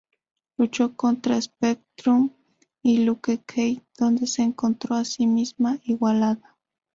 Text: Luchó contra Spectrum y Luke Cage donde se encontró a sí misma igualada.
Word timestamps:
Luchó 0.57 0.95
contra 0.95 1.39
Spectrum 1.39 2.31
y 2.81 3.03
Luke 3.05 3.37
Cage 3.45 3.83
donde 3.99 4.25
se 4.25 4.41
encontró 4.41 4.95
a 4.95 5.05
sí 5.05 5.27
misma 5.27 5.77
igualada. 5.83 6.57